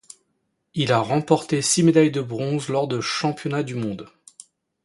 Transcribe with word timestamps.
Il 0.73 0.91
a 0.93 0.97
remporté 0.99 1.61
six 1.61 1.83
médailles 1.83 2.09
de 2.09 2.21
bronze 2.21 2.69
lors 2.69 2.87
de 2.87 2.99
championnats 3.01 3.61
du 3.61 3.75
monde. 3.75 4.09